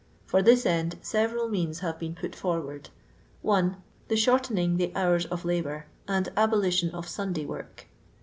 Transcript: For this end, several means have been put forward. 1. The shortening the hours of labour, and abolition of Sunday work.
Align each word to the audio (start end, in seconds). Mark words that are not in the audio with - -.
For 0.25 0.41
this 0.41 0.65
end, 0.65 0.97
several 1.03 1.47
means 1.47 1.81
have 1.81 1.99
been 1.99 2.15
put 2.15 2.35
forward. 2.35 2.89
1. 3.43 3.75
The 4.07 4.15
shortening 4.17 4.77
the 4.77 4.91
hours 4.95 5.27
of 5.27 5.45
labour, 5.45 5.85
and 6.07 6.27
abolition 6.35 6.89
of 6.89 7.07
Sunday 7.07 7.45
work. 7.45 7.85